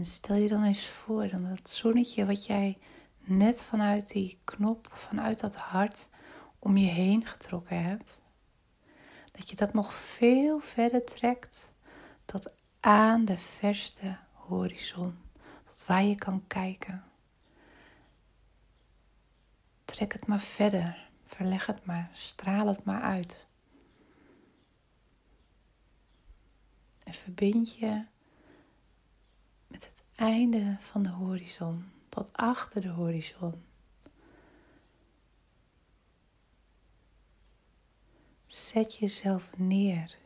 En 0.00 0.06
stel 0.06 0.36
je 0.36 0.48
dan 0.48 0.62
eens 0.62 0.86
voor, 0.86 1.28
dan 1.28 1.44
dat 1.48 1.70
zonnetje 1.70 2.26
wat 2.26 2.46
jij 2.46 2.78
net 3.18 3.62
vanuit 3.62 4.12
die 4.12 4.38
knop, 4.44 4.88
vanuit 4.92 5.40
dat 5.40 5.54
hart 5.54 6.08
om 6.58 6.76
je 6.76 6.90
heen 6.90 7.26
getrokken 7.26 7.82
hebt, 7.82 8.22
dat 9.32 9.50
je 9.50 9.56
dat 9.56 9.72
nog 9.72 9.94
veel 9.94 10.60
verder 10.60 11.04
trekt 11.04 11.72
tot 12.24 12.54
aan 12.80 13.24
de 13.24 13.36
verste 13.36 14.16
horizon, 14.32 15.18
tot 15.64 15.84
waar 15.86 16.04
je 16.04 16.14
kan 16.14 16.46
kijken. 16.46 17.04
Trek 19.84 20.12
het 20.12 20.26
maar 20.26 20.40
verder, 20.40 21.10
verleg 21.26 21.66
het 21.66 21.84
maar, 21.84 22.10
straal 22.12 22.66
het 22.66 22.84
maar 22.84 23.02
uit. 23.02 23.46
En 27.02 27.12
verbind 27.12 27.78
je 27.78 28.04
einde 30.20 30.76
van 30.80 31.02
de 31.02 31.08
horizon 31.08 31.84
tot 32.08 32.32
achter 32.32 32.80
de 32.80 32.88
horizon. 32.88 33.62
Zet 38.46 38.96
jezelf 38.96 39.50
neer. 39.56 40.18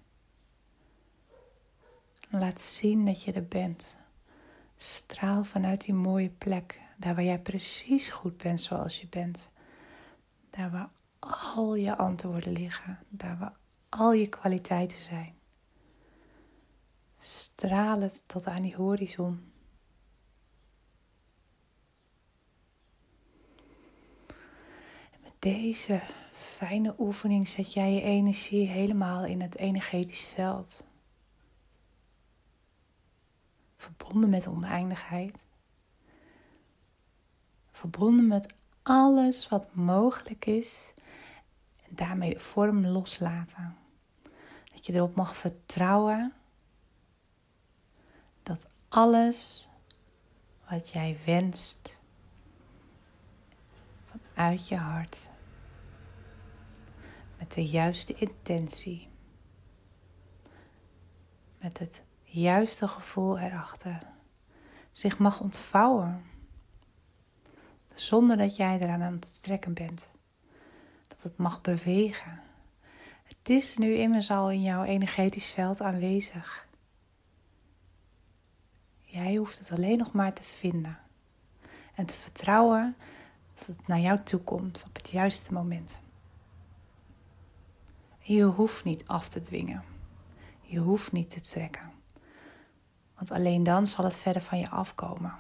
Laat 2.30 2.60
zien 2.60 3.04
dat 3.04 3.22
je 3.22 3.32
er 3.32 3.48
bent. 3.48 3.96
Straal 4.76 5.44
vanuit 5.44 5.80
die 5.80 5.94
mooie 5.94 6.30
plek, 6.30 6.80
daar 6.96 7.14
waar 7.14 7.24
jij 7.24 7.40
precies 7.40 8.08
goed 8.08 8.36
bent 8.36 8.60
zoals 8.60 9.00
je 9.00 9.06
bent. 9.06 9.50
Daar 10.50 10.70
waar 10.70 10.90
al 11.54 11.74
je 11.74 11.96
antwoorden 11.96 12.52
liggen, 12.52 12.98
daar 13.08 13.38
waar 13.38 13.56
al 13.88 14.12
je 14.12 14.28
kwaliteiten 14.28 14.98
zijn. 14.98 15.34
Straal 17.18 18.00
het 18.00 18.22
tot 18.26 18.46
aan 18.46 18.62
die 18.62 18.74
horizon. 18.74 19.52
En 25.12 25.20
met 25.22 25.33
deze 25.44 26.02
fijne 26.32 26.94
oefening 26.98 27.48
zet 27.48 27.72
jij 27.72 27.92
je 27.92 28.00
energie 28.00 28.68
helemaal 28.68 29.24
in 29.24 29.40
het 29.40 29.56
energetisch 29.56 30.24
veld. 30.24 30.84
Verbonden 33.76 34.30
met 34.30 34.46
oneindigheid. 34.46 35.44
Verbonden 37.70 38.26
met 38.26 38.54
alles 38.82 39.48
wat 39.48 39.74
mogelijk 39.74 40.46
is. 40.46 40.92
En 41.88 41.94
daarmee 41.94 42.34
de 42.34 42.40
vorm 42.40 42.86
loslaten. 42.86 43.76
Dat 44.72 44.86
je 44.86 44.92
erop 44.92 45.14
mag 45.14 45.36
vertrouwen 45.36 46.32
dat 48.42 48.66
alles 48.88 49.68
wat 50.70 50.90
jij 50.90 51.18
wenst 51.24 52.00
vanuit 54.04 54.68
je 54.68 54.76
hart 54.76 55.32
met 57.44 57.54
de 57.54 57.66
juiste 57.66 58.14
intentie, 58.14 59.08
met 61.60 61.78
het 61.78 62.02
juiste 62.22 62.88
gevoel 62.88 63.38
erachter, 63.38 64.02
zich 64.92 65.18
mag 65.18 65.40
ontvouwen. 65.40 66.24
Zonder 67.94 68.36
dat 68.36 68.56
jij 68.56 68.78
eraan 68.78 69.02
aan 69.02 69.12
het 69.12 69.42
trekken 69.42 69.74
bent. 69.74 70.10
Dat 71.08 71.22
het 71.22 71.36
mag 71.36 71.60
bewegen. 71.60 72.40
Het 73.24 73.48
is 73.48 73.76
nu 73.76 73.94
immers 73.94 74.30
al 74.30 74.50
in 74.50 74.62
jouw 74.62 74.84
energetisch 74.84 75.50
veld 75.50 75.82
aanwezig. 75.82 76.66
Jij 79.00 79.34
hoeft 79.34 79.58
het 79.58 79.70
alleen 79.70 79.98
nog 79.98 80.12
maar 80.12 80.32
te 80.32 80.42
vinden. 80.42 80.98
En 81.94 82.06
te 82.06 82.14
vertrouwen 82.14 82.96
dat 83.54 83.66
het 83.66 83.86
naar 83.86 84.00
jou 84.00 84.22
toe 84.22 84.40
komt 84.40 84.84
op 84.86 84.94
het 84.96 85.10
juiste 85.10 85.52
moment. 85.52 86.02
Je 88.26 88.42
hoeft 88.42 88.84
niet 88.84 89.06
af 89.06 89.28
te 89.28 89.40
dwingen. 89.40 89.84
Je 90.60 90.78
hoeft 90.78 91.12
niet 91.12 91.30
te 91.30 91.40
trekken. 91.40 91.92
Want 93.14 93.30
alleen 93.30 93.62
dan 93.62 93.86
zal 93.86 94.04
het 94.04 94.16
verder 94.16 94.42
van 94.42 94.58
je 94.58 94.68
afkomen. 94.68 95.34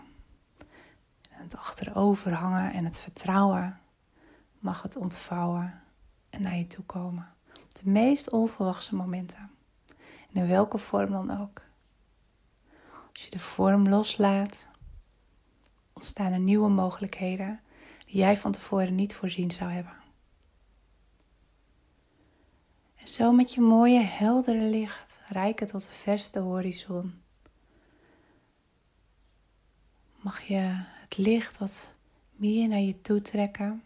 En 1.30 1.42
het 1.42 1.56
achterover 1.56 2.32
hangen 2.32 2.72
en 2.72 2.84
het 2.84 2.98
vertrouwen 2.98 3.80
mag 4.58 4.82
het 4.82 4.96
ontvouwen 4.96 5.82
en 6.30 6.42
naar 6.42 6.56
je 6.56 6.66
toe 6.66 6.84
komen. 6.84 7.34
De 7.72 7.90
meest 7.90 8.30
onverwachte 8.30 8.94
momenten. 8.94 9.50
in 10.32 10.48
welke 10.48 10.78
vorm 10.78 11.10
dan 11.10 11.40
ook. 11.40 11.62
Als 13.12 13.24
je 13.24 13.30
de 13.30 13.38
vorm 13.38 13.88
loslaat, 13.88 14.68
ontstaan 15.92 16.32
er 16.32 16.38
nieuwe 16.38 16.68
mogelijkheden 16.70 17.60
die 18.06 18.16
jij 18.16 18.36
van 18.36 18.52
tevoren 18.52 18.94
niet 18.94 19.14
voorzien 19.14 19.50
zou 19.50 19.70
hebben. 19.70 20.02
Zo 23.04 23.32
met 23.32 23.54
je 23.54 23.60
mooie 23.60 24.00
heldere 24.00 24.62
licht 24.62 25.20
rijken 25.28 25.66
tot 25.66 25.86
de 25.86 25.92
verste 25.92 26.38
horizon. 26.38 27.22
Mag 30.16 30.42
je 30.42 30.84
het 31.00 31.16
licht 31.16 31.58
wat 31.58 31.94
meer 32.30 32.68
naar 32.68 32.80
je 32.80 33.00
toe 33.00 33.22
trekken. 33.22 33.84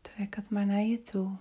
Trek 0.00 0.36
het 0.36 0.50
maar 0.50 0.66
naar 0.66 0.82
je 0.82 1.00
toe. 1.00 1.36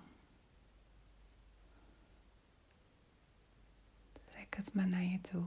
Trek 4.25 4.55
het 4.55 4.73
maar 4.73 4.87
naar 4.87 5.03
je 5.03 5.21
toe. 5.21 5.45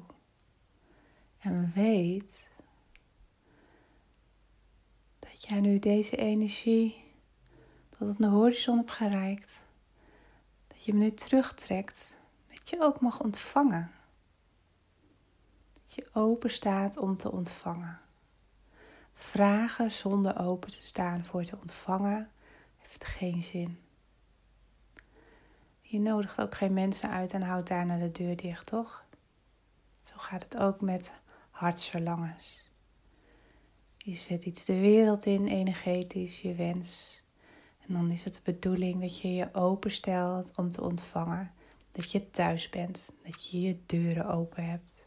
En 1.39 1.73
weet 1.75 2.49
dat 5.19 5.45
jij 5.45 5.61
nu 5.61 5.79
deze 5.79 6.17
energie 6.17 7.02
dat 8.03 8.11
het 8.11 8.21
naar 8.21 8.31
de 8.31 8.37
horizon 8.37 8.77
hebt 8.77 8.91
gereikt. 8.91 9.63
Dat 10.67 10.85
je 10.85 10.91
hem 10.91 11.01
nu 11.01 11.15
terugtrekt. 11.15 12.17
Dat 12.49 12.69
je 12.69 12.81
ook 12.81 13.01
mag 13.01 13.21
ontvangen. 13.21 13.91
Dat 15.73 15.95
je 15.95 16.09
open 16.13 16.51
staat 16.51 16.97
om 16.97 17.17
te 17.17 17.33
ontvangen. 17.33 18.01
Vragen 19.13 19.91
zonder 19.91 20.39
open 20.39 20.71
te 20.71 20.83
staan 20.83 21.25
voor 21.25 21.45
te 21.45 21.57
ontvangen 21.61 22.31
heeft 22.77 23.05
geen 23.05 23.43
zin. 23.43 23.79
Je 25.81 26.01
nodigt 26.01 26.41
ook 26.41 26.55
geen 26.55 26.73
mensen 26.73 27.11
uit 27.11 27.33
en 27.33 27.43
houdt 27.43 27.69
daarna 27.69 27.99
de 27.99 28.13
deur 28.13 28.37
dicht, 28.37 28.67
toch? 28.67 29.05
Zo 30.03 30.15
gaat 30.17 30.43
het 30.43 30.57
ook 30.57 30.81
met 30.81 31.13
hartsverlangens. 31.51 32.71
Je 33.97 34.15
zet 34.15 34.45
iets 34.45 34.65
de 34.65 34.81
wereld 34.81 35.27
in, 35.27 35.47
energetisch, 35.47 36.41
je 36.41 36.55
wens. 36.55 37.22
En 37.93 37.99
dan 37.99 38.11
is 38.11 38.25
het 38.25 38.35
de 38.35 38.53
bedoeling 38.53 39.01
dat 39.01 39.21
je 39.21 39.35
je 39.35 39.55
openstelt 39.55 40.53
om 40.57 40.71
te 40.71 40.83
ontvangen. 40.83 41.53
Dat 41.91 42.13
je 42.13 42.31
thuis 42.31 42.69
bent, 42.69 43.13
dat 43.25 43.51
je 43.51 43.61
je 43.61 43.81
deuren 43.87 44.27
open 44.27 44.65
hebt. 44.65 45.07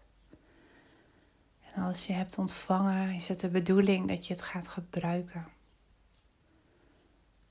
En 1.62 1.84
als 1.84 2.08
je 2.08 2.14
hebt 2.14 2.38
ontvangen, 2.38 3.14
is 3.14 3.28
het 3.28 3.40
de 3.40 3.50
bedoeling 3.50 4.08
dat 4.08 4.28
je 4.28 4.34
het 4.34 4.42
gaat 4.42 4.68
gebruiken. 4.68 5.48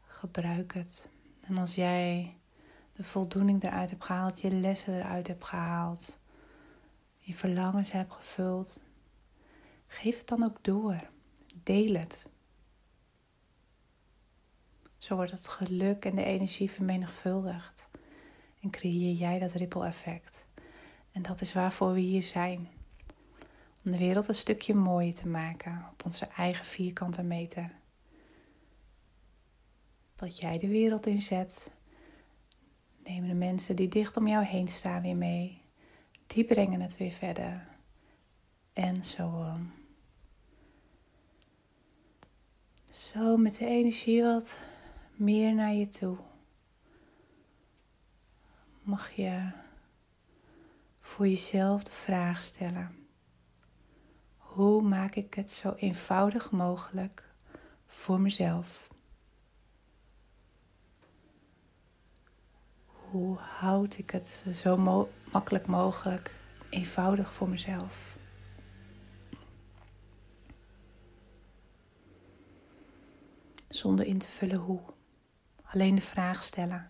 Gebruik 0.00 0.74
het. 0.74 1.08
En 1.40 1.58
als 1.58 1.74
jij 1.74 2.36
de 2.92 3.04
voldoening 3.04 3.62
eruit 3.62 3.90
hebt 3.90 4.04
gehaald, 4.04 4.40
je 4.40 4.50
lessen 4.50 4.94
eruit 4.94 5.26
hebt 5.26 5.44
gehaald, 5.44 6.20
je 7.18 7.34
verlangens 7.34 7.92
hebt 7.92 8.12
gevuld, 8.12 8.82
geef 9.86 10.18
het 10.18 10.28
dan 10.28 10.44
ook 10.44 10.58
door. 10.64 11.08
Deel 11.62 11.94
het. 11.94 12.26
Zo 15.04 15.14
wordt 15.14 15.30
het 15.30 15.48
geluk 15.48 16.04
en 16.04 16.14
de 16.14 16.24
energie 16.24 16.70
vermenigvuldigd. 16.70 17.88
En 18.60 18.70
creëer 18.70 19.14
jij 19.14 19.38
dat 19.38 19.52
ripple 19.52 19.86
effect. 19.86 20.46
En 21.12 21.22
dat 21.22 21.40
is 21.40 21.52
waarvoor 21.52 21.92
we 21.92 22.00
hier 22.00 22.22
zijn. 22.22 22.68
Om 23.84 23.90
de 23.90 23.98
wereld 23.98 24.28
een 24.28 24.34
stukje 24.34 24.74
mooier 24.74 25.14
te 25.14 25.28
maken 25.28 25.86
op 25.92 26.04
onze 26.04 26.26
eigen 26.26 26.64
vierkante 26.64 27.22
meter. 27.22 27.70
Dat 30.16 30.38
jij 30.38 30.58
de 30.58 30.68
wereld 30.68 31.06
inzet. 31.06 31.70
Nemen 33.02 33.28
de 33.28 33.34
mensen 33.34 33.76
die 33.76 33.88
dicht 33.88 34.16
om 34.16 34.28
jou 34.28 34.44
heen 34.44 34.68
staan 34.68 35.02
weer 35.02 35.16
mee. 35.16 35.62
Die 36.26 36.44
brengen 36.44 36.80
het 36.80 36.96
weer 36.96 37.12
verder. 37.12 37.66
En 38.72 39.04
zo. 39.04 39.56
Zo 42.90 43.36
met 43.36 43.56
de 43.56 43.66
energie 43.66 44.22
wat 44.22 44.58
meer 45.16 45.54
naar 45.54 45.72
je 45.72 45.88
toe. 45.88 46.16
Mag 48.82 49.10
je 49.10 49.50
voor 51.00 51.28
jezelf 51.28 51.84
de 51.84 51.90
vraag 51.90 52.42
stellen: 52.42 53.06
hoe 54.36 54.82
maak 54.82 55.14
ik 55.14 55.34
het 55.34 55.50
zo 55.50 55.72
eenvoudig 55.72 56.50
mogelijk 56.50 57.34
voor 57.86 58.20
mezelf? 58.20 58.88
Hoe 62.86 63.36
houd 63.38 63.98
ik 63.98 64.10
het 64.10 64.44
zo 64.52 64.76
makkelijk 65.32 65.66
mogelijk 65.66 66.34
eenvoudig 66.70 67.32
voor 67.32 67.48
mezelf? 67.48 68.16
Zonder 73.68 74.06
in 74.06 74.18
te 74.18 74.28
vullen 74.28 74.58
hoe. 74.58 74.80
Alleen 75.74 75.94
de 75.94 76.00
vraag 76.00 76.42
stellen 76.42 76.84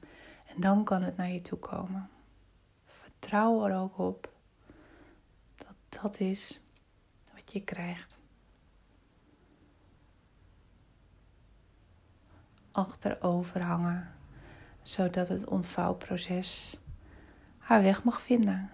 en 0.47 0.61
dan 0.61 0.85
kan 0.85 1.03
het 1.03 1.17
naar 1.17 1.31
je 1.31 1.41
toe 1.41 1.59
komen. 1.59 2.11
Vertrouw 2.87 3.67
er 3.67 3.77
ook 3.77 3.99
op 3.99 4.33
dat 5.57 6.03
dat 6.03 6.21
is 6.21 6.61
wat 7.35 7.53
je 7.53 7.65
krijgt. 7.65 8.19
Achterover 12.73 13.63
hangen, 13.63 14.15
zodat 14.83 15.29
het 15.29 15.47
ontvouwproces 15.47 16.81
haar 17.59 17.83
weg 17.83 18.03
mag 18.03 18.21
vinden. 18.21 18.71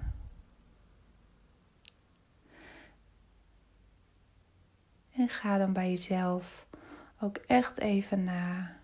En 5.13 5.29
ga 5.29 5.59
dan 5.59 5.73
bij 5.73 5.89
jezelf 5.89 6.67
ook 7.21 7.37
echt 7.37 7.79
even 7.79 8.25
na 8.25 8.80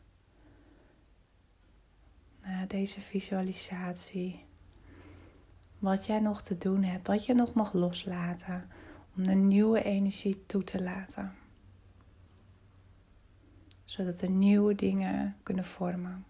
deze 2.64 3.00
visualisatie. 3.00 4.44
Wat 5.78 6.06
jij 6.06 6.20
nog 6.20 6.42
te 6.42 6.58
doen 6.58 6.82
hebt, 6.82 7.06
wat 7.06 7.26
je 7.26 7.34
nog 7.34 7.52
mag 7.52 7.72
loslaten 7.72 8.70
om 9.16 9.26
de 9.26 9.34
nieuwe 9.34 9.82
energie 9.82 10.46
toe 10.46 10.64
te 10.64 10.82
laten. 10.82 11.34
Zodat 13.84 14.20
er 14.20 14.30
nieuwe 14.30 14.74
dingen 14.74 15.36
kunnen 15.42 15.64
vormen. 15.64 16.24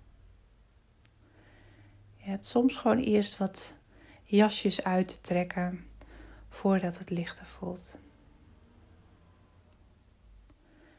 Je 2.16 2.32
hebt 2.32 2.46
soms 2.46 2.76
gewoon 2.76 2.98
eerst 2.98 3.38
wat 3.38 3.74
jasjes 4.24 4.84
uit 4.84 5.08
te 5.08 5.20
trekken 5.20 5.86
voordat 6.48 6.98
het 6.98 7.10
lichter 7.10 7.46
voelt. 7.46 7.98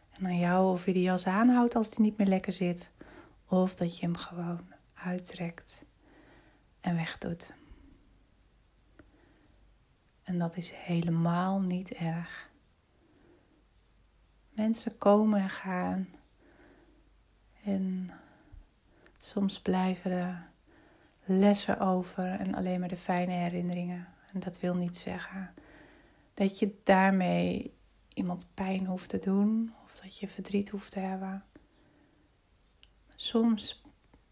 En 0.10 0.26
aan 0.26 0.38
jou 0.38 0.72
of 0.72 0.86
je 0.86 0.94
die 0.94 1.04
jas 1.04 1.28
aanhoudt 1.28 1.76
als 1.76 1.90
die 1.90 2.00
niet 2.00 2.18
meer 2.18 2.28
lekker 2.28 2.54
zit, 2.54 2.92
of 3.48 3.76
dat 3.76 3.98
je 3.98 4.06
hem 4.06 4.16
gewoon 4.16 4.77
uittrekt 5.04 5.86
en 6.80 6.96
wegdoet. 6.96 7.54
En 10.24 10.40
dat 10.40 10.58
is 10.58 10.72
helemaal 10.72 11.60
niet 11.60 11.92
erg. 11.92 12.50
Mensen 14.50 14.98
komen 14.98 15.42
en 15.42 15.50
gaan. 15.50 16.08
En 17.64 18.10
soms 19.18 19.62
blijven 19.62 20.12
er 20.12 20.50
lessen 21.26 21.80
over 21.80 22.40
en 22.40 22.56
alleen 22.56 22.80
maar 22.80 22.90
de 22.90 22.98
fijne 22.98 23.32
herinneringen. 23.32 24.08
En 24.34 24.40
dat 24.40 24.60
wil 24.60 24.76
niet 24.76 24.98
zeggen 24.98 25.54
dat 26.34 26.60
je 26.60 26.80
daarmee 26.84 27.74
iemand 28.14 28.52
pijn 28.54 28.86
hoeft 28.86 29.10
te 29.10 29.20
doen 29.20 29.74
of 29.84 30.00
dat 30.00 30.18
je 30.18 30.28
verdriet 30.28 30.70
hoeft 30.70 30.92
te 30.92 31.00
hebben. 31.00 31.44
Soms 33.16 33.82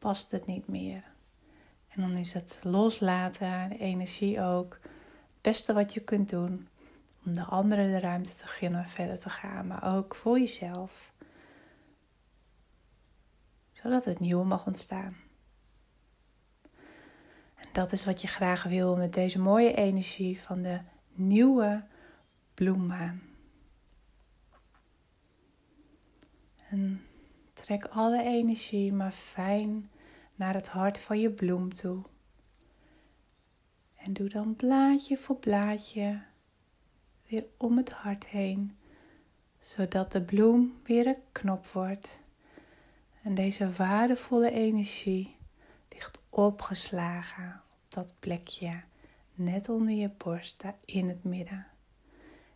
past 0.05 0.31
het 0.31 0.45
niet 0.45 0.67
meer. 0.67 1.03
En 1.87 2.01
dan 2.01 2.17
is 2.17 2.33
het 2.33 2.59
loslaten, 2.63 3.69
de 3.69 3.77
energie 3.77 4.41
ook, 4.41 4.79
het 4.81 5.41
beste 5.41 5.73
wat 5.73 5.93
je 5.93 5.99
kunt 5.99 6.29
doen 6.29 6.67
om 7.25 7.33
de 7.33 7.43
anderen 7.43 7.91
de 7.91 7.99
ruimte 7.99 8.31
te 8.31 8.47
geven 8.47 8.89
verder 8.89 9.19
te 9.19 9.29
gaan, 9.29 9.67
maar 9.67 9.95
ook 9.95 10.15
voor 10.15 10.39
jezelf. 10.39 11.13
Zodat 13.71 14.05
het 14.05 14.19
nieuwe 14.19 14.45
mag 14.45 14.65
ontstaan. 14.65 15.15
En 17.55 17.67
dat 17.71 17.91
is 17.91 18.05
wat 18.05 18.21
je 18.21 18.27
graag 18.27 18.63
wil 18.63 18.95
met 18.97 19.13
deze 19.13 19.39
mooie 19.39 19.73
energie 19.73 20.41
van 20.41 20.61
de 20.61 20.79
nieuwe 21.13 21.83
bloemmaan. 22.53 23.21
En 26.69 27.05
trek 27.53 27.85
alle 27.85 28.23
energie 28.23 28.93
maar 28.93 29.11
fijn 29.11 29.89
naar 30.35 30.53
het 30.53 30.67
hart 30.67 30.99
van 30.99 31.19
je 31.19 31.29
bloem 31.29 31.73
toe. 31.73 32.03
En 33.95 34.13
doe 34.13 34.29
dan 34.29 34.55
blaadje 34.55 35.17
voor 35.17 35.35
blaadje 35.35 36.21
weer 37.27 37.45
om 37.57 37.77
het 37.77 37.89
hart 37.89 38.27
heen, 38.27 38.77
zodat 39.59 40.11
de 40.11 40.21
bloem 40.21 40.79
weer 40.83 41.07
een 41.07 41.21
knop 41.31 41.67
wordt. 41.67 42.21
En 43.21 43.35
deze 43.35 43.71
waardevolle 43.71 44.51
energie 44.51 45.35
ligt 45.89 46.19
opgeslagen 46.29 47.61
op 47.71 47.93
dat 47.93 48.13
plekje, 48.19 48.81
net 49.33 49.69
onder 49.69 49.93
je 49.93 50.09
borst, 50.17 50.61
daar 50.61 50.77
in 50.85 51.07
het 51.07 51.23
midden. 51.23 51.67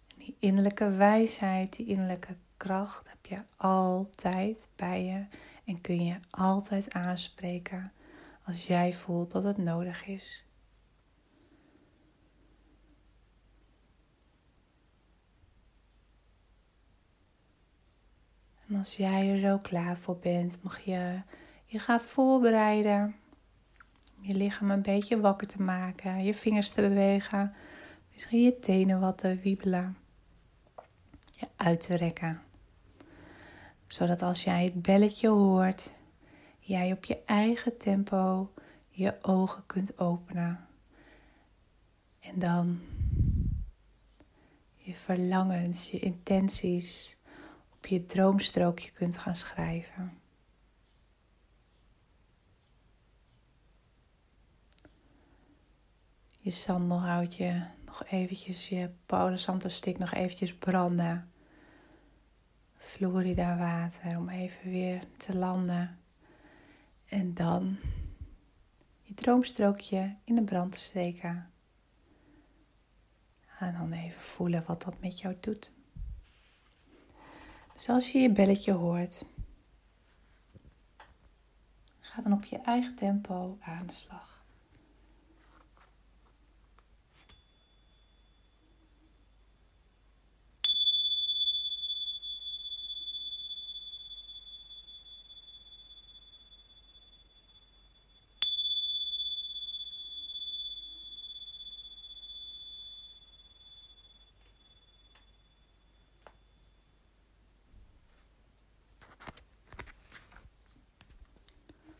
En 0.08 0.16
die 0.18 0.36
innerlijke 0.40 0.90
wijsheid, 0.90 1.76
die 1.76 1.86
innerlijke 1.86 2.36
kracht 2.58 3.10
heb 3.10 3.26
je 3.26 3.42
altijd 3.58 4.70
bij 4.76 5.06
je 5.06 5.26
en 5.70 5.82
kun 5.82 6.06
je 6.06 6.16
altijd 6.30 6.94
aanspreken 6.94 7.92
als 8.46 8.68
jij 8.68 8.94
voelt 8.94 9.32
dat 9.32 9.44
het 9.44 9.58
nodig 9.58 10.06
is. 10.06 10.46
En 18.68 18.76
als 18.76 18.96
jij 18.96 19.30
er 19.30 19.40
zo 19.40 19.60
klaar 19.60 19.98
voor 19.98 20.18
bent, 20.18 20.64
mag 20.64 20.80
je 20.80 21.22
je 21.66 21.80
gaan 21.80 22.02
voorbereiden. 22.02 23.16
Om 24.18 24.26
je 24.26 24.36
lichaam 24.36 24.72
een 24.72 24.82
beetje 24.82 25.20
wakker 25.20 25.48
te 25.48 25.62
maken, 25.62 26.24
je 26.24 26.34
vingers 26.34 26.70
te 26.70 26.82
bewegen, 26.82 27.54
misschien 28.12 28.44
je 28.44 28.60
tenen 28.60 29.00
wat 29.00 29.18
te 29.18 29.36
wiebelen, 29.36 29.98
je 31.32 31.48
uit 31.56 31.82
te 31.82 31.96
rekken 31.96 32.48
zodat 33.90 34.22
als 34.22 34.44
jij 34.44 34.64
het 34.64 34.82
belletje 34.82 35.28
hoort, 35.28 35.94
jij 36.60 36.92
op 36.92 37.06
je 37.06 37.24
eigen 37.26 37.78
tempo 37.78 38.54
je 38.90 39.18
ogen 39.22 39.66
kunt 39.66 40.00
openen. 40.00 40.68
En 42.20 42.40
dan 42.40 42.80
je 44.76 44.94
verlangens, 44.94 45.92
je 45.92 46.00
intenties 46.00 47.18
op 47.74 47.86
je 47.86 48.06
droomstrookje 48.06 48.92
kunt 48.92 49.18
gaan 49.18 49.36
schrijven. 49.36 50.18
Je 56.40 56.52
sandelhoutje 56.52 57.68
nog 57.86 58.04
eventjes, 58.06 58.70
je 58.70 58.90
stick 59.68 59.98
nog 59.98 60.14
eventjes 60.14 60.54
branden. 60.54 61.29
Florida 62.90 63.58
water 63.58 64.18
om 64.18 64.30
even 64.30 64.70
weer 64.70 65.04
te 65.18 65.38
landen. 65.38 66.00
En 67.06 67.34
dan 67.34 67.78
je 69.02 69.14
droomstrookje 69.14 70.16
in 70.24 70.36
de 70.36 70.44
brand 70.44 70.72
te 70.72 70.80
steken. 70.80 71.52
En 73.60 73.74
dan 73.74 73.92
even 73.92 74.22
voelen 74.22 74.64
wat 74.68 74.82
dat 74.82 75.02
met 75.02 75.20
jou 75.20 75.36
doet. 75.40 75.72
Dus 77.74 77.90
als 77.90 78.12
je 78.12 78.20
je 78.20 78.32
belletje 78.32 78.72
hoort, 78.72 79.26
ga 82.00 82.22
dan 82.22 82.34
op 82.34 82.44
je 82.44 82.58
eigen 82.58 82.96
tempo 82.96 83.58
aan 83.62 83.88
de 83.88 83.94
slag. 83.94 84.39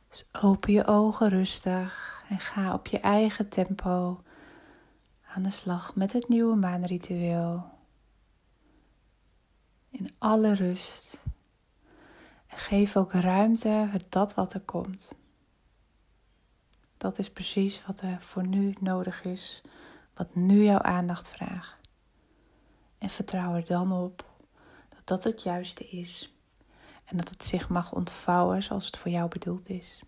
Dus 0.10 0.28
open 0.42 0.74
je 0.74 0.86
ogen 0.86 1.30
rustig 1.30 2.24
en 2.30 2.40
ga 2.40 2.74
op 2.74 2.88
je 2.88 3.00
eigen 3.00 3.50
tempo 3.50 4.22
aan 5.28 5.44
de 5.44 5.52
slag 5.52 5.96
met 5.96 6.14
het 6.14 6.28
nieuwe 6.28 6.56
maanritueel. 6.56 7.70
In 9.90 10.10
alle 10.18 10.54
rust. 10.54 11.20
En 12.48 12.58
geef 12.58 12.96
ook 12.96 13.12
ruimte 13.12 13.88
voor 13.92 14.04
dat 14.10 14.34
wat 14.34 14.54
er 14.54 14.62
komt. 14.62 15.12
Dat 16.98 17.18
is 17.20 17.32
precies 17.32 17.86
wat 17.86 18.02
er 18.02 18.22
voor 18.22 18.48
nu 18.48 18.76
nodig 18.80 19.24
is, 19.24 19.62
wat 20.14 20.36
nu 20.36 20.64
jouw 20.64 20.82
aandacht 20.82 21.28
vraagt. 21.28 21.78
En 22.98 23.10
vertrouw 23.10 23.56
er 23.56 23.66
dan 23.66 23.92
op 23.92 24.26
dat 24.90 25.08
dat 25.08 25.24
het 25.24 25.44
juiste 25.44 25.90
is 25.90 26.39
en 27.10 27.18
dat 27.18 27.30
het 27.30 27.46
zich 27.46 27.70
mag 27.70 27.92
ontvouwen 27.92 28.64
zoals 28.64 28.86
het 28.86 28.98
voor 28.98 29.12
jou 29.12 29.30
bedoeld 29.30 29.70
is. 29.70 30.02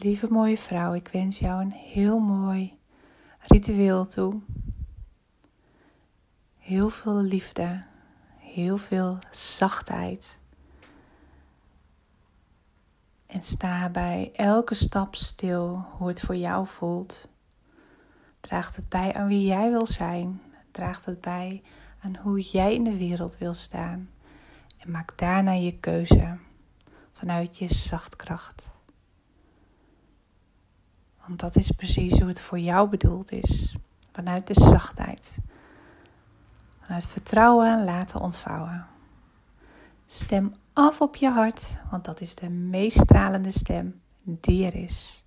Lieve 0.00 0.26
mooie 0.30 0.58
vrouw, 0.58 0.94
ik 0.94 1.08
wens 1.08 1.38
jou 1.38 1.60
een 1.60 1.72
heel 1.72 2.18
mooi 2.18 2.78
ritueel 3.38 4.06
toe. 4.06 4.40
Heel 6.58 6.88
veel 6.88 7.20
liefde, 7.20 7.82
heel 8.38 8.78
veel 8.78 9.18
zachtheid. 9.30 10.38
En 13.26 13.42
sta 13.42 13.88
bij 13.88 14.30
elke 14.32 14.74
stap 14.74 15.14
stil 15.14 15.86
hoe 15.96 16.08
het 16.08 16.20
voor 16.20 16.36
jou 16.36 16.66
voelt. 16.66 17.28
Draagt 18.40 18.76
het 18.76 18.88
bij 18.88 19.14
aan 19.14 19.26
wie 19.26 19.46
jij 19.46 19.70
wil 19.70 19.86
zijn. 19.86 20.40
Draagt 20.74 21.04
het 21.04 21.20
bij 21.20 21.62
aan 22.00 22.16
hoe 22.16 22.40
jij 22.40 22.74
in 22.74 22.84
de 22.84 22.96
wereld 22.96 23.38
wil 23.38 23.54
staan. 23.54 24.10
En 24.78 24.90
maak 24.90 25.18
daarna 25.18 25.52
je 25.52 25.78
keuze 25.78 26.36
vanuit 27.12 27.58
je 27.58 27.74
zachtkracht. 27.74 28.70
Want 31.26 31.40
dat 31.40 31.56
is 31.56 31.70
precies 31.70 32.18
hoe 32.18 32.28
het 32.28 32.40
voor 32.40 32.58
jou 32.58 32.88
bedoeld 32.88 33.32
is. 33.32 33.76
Vanuit 34.12 34.46
de 34.46 34.54
zachtheid. 34.54 35.38
Vanuit 36.80 37.06
vertrouwen 37.06 37.84
laten 37.84 38.20
ontvouwen. 38.20 38.86
Stem 40.06 40.54
af 40.72 41.00
op 41.00 41.16
je 41.16 41.28
hart, 41.28 41.76
want 41.90 42.04
dat 42.04 42.20
is 42.20 42.34
de 42.34 42.48
meest 42.48 43.00
stralende 43.00 43.50
stem 43.50 44.00
die 44.22 44.66
er 44.66 44.74
is. 44.74 45.24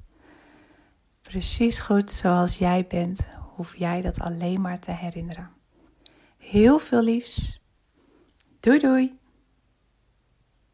Precies 1.21 1.79
goed 1.79 2.11
zoals 2.11 2.57
jij 2.57 2.85
bent, 2.87 3.27
hoef 3.57 3.75
jij 3.75 4.01
dat 4.01 4.19
alleen 4.19 4.61
maar 4.61 4.79
te 4.79 4.91
herinneren. 4.91 5.49
Heel 6.37 6.79
veel 6.79 7.03
liefs. 7.03 7.61
Doei 8.59 8.79
doei. 8.79 9.16